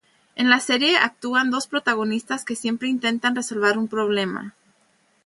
En 0.33 0.49
la 0.49 0.59
serie 0.59 0.97
actúan 0.97 1.51
dos 1.51 1.67
protagonistas 1.67 2.43
que 2.43 2.55
siempre 2.55 2.87
intentan 2.87 3.35
resolver 3.35 3.77
un 3.77 3.87
problema. 3.87 4.55